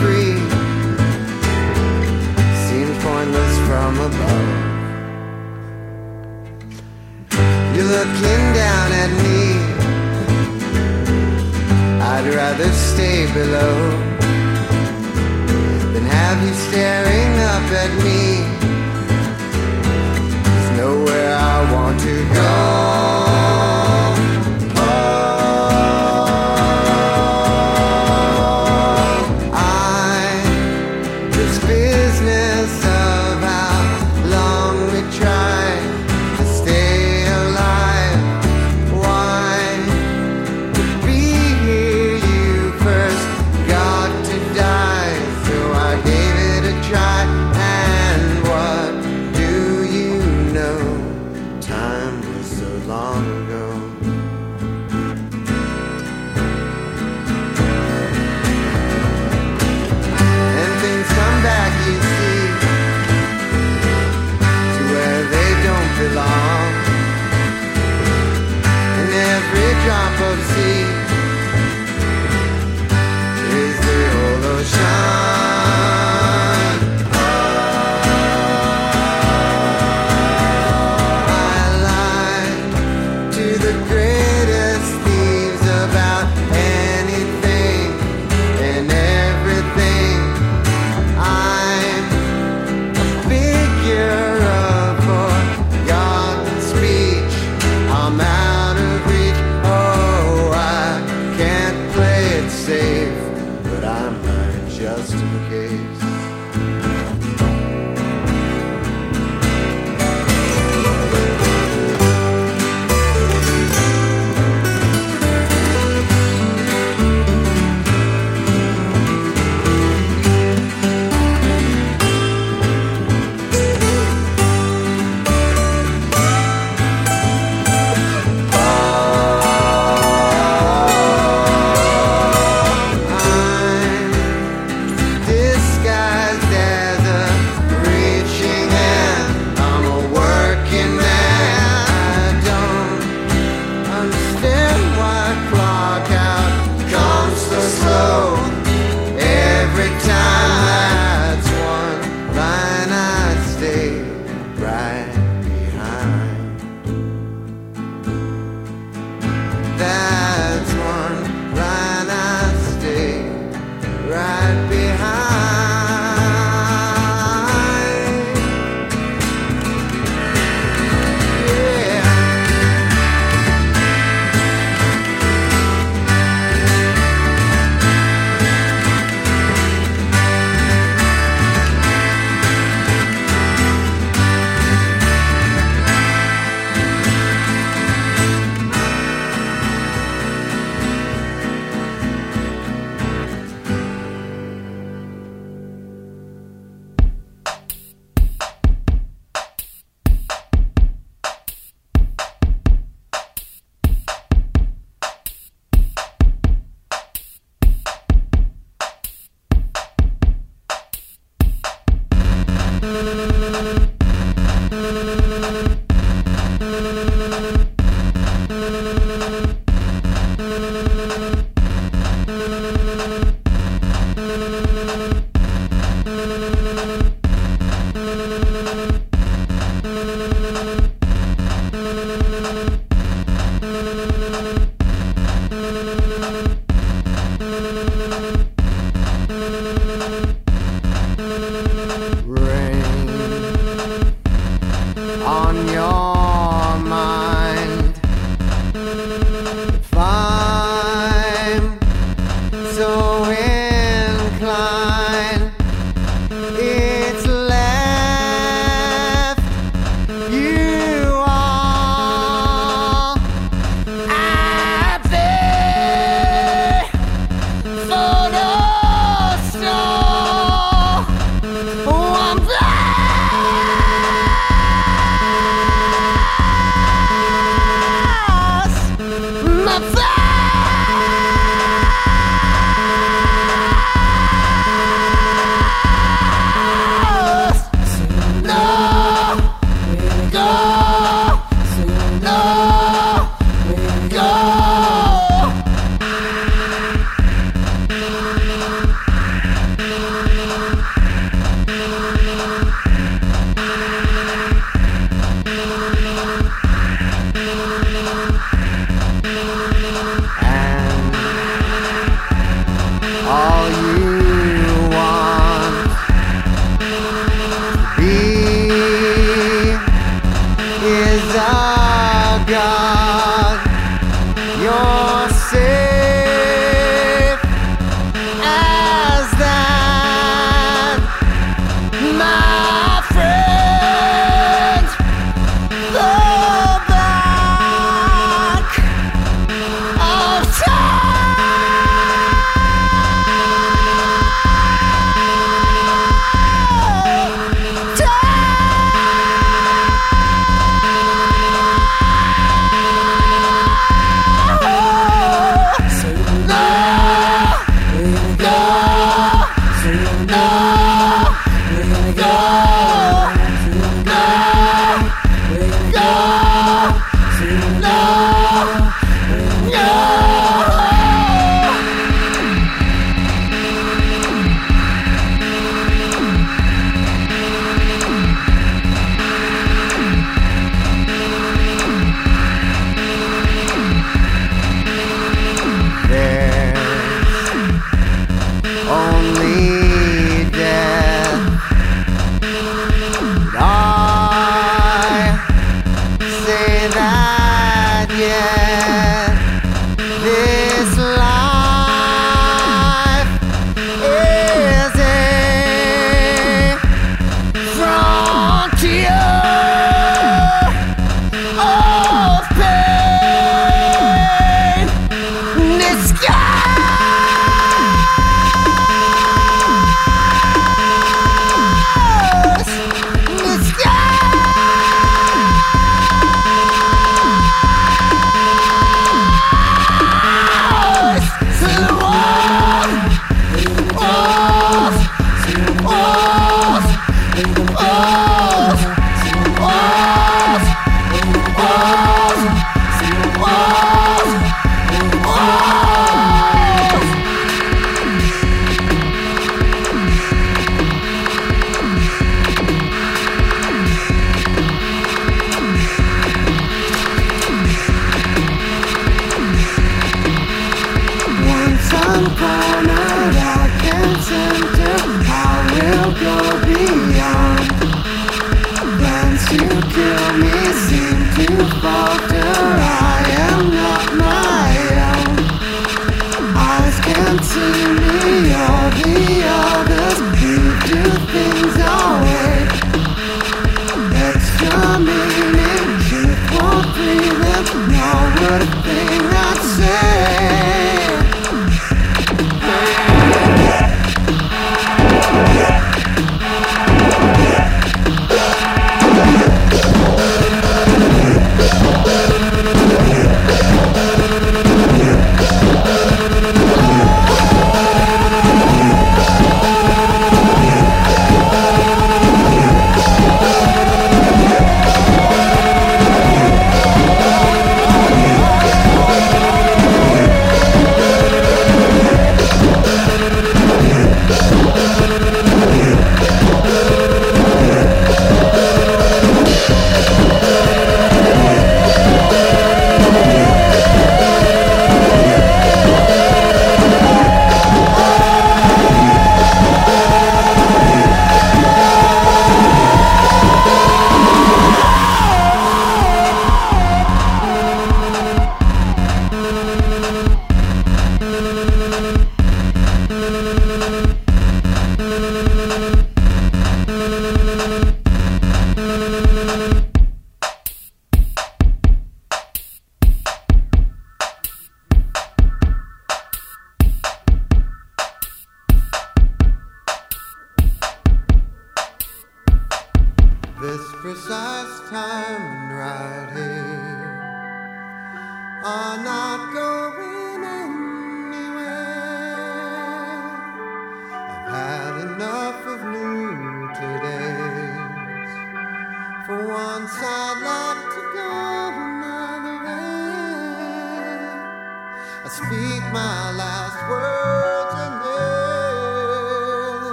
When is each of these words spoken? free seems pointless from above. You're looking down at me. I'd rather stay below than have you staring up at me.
free 0.00 0.38
seems 2.66 2.96
pointless 3.02 3.54
from 3.68 3.92
above. 4.08 4.48
You're 7.74 7.90
looking 7.98 8.42
down 8.62 8.88
at 9.04 9.10
me. 9.24 9.42
I'd 12.12 12.26
rather 12.34 12.70
stay 12.72 13.32
below 13.32 13.74
than 15.92 16.04
have 16.04 16.38
you 16.46 16.54
staring 16.54 17.32
up 17.54 17.66
at 17.84 17.92
me. 18.04 18.37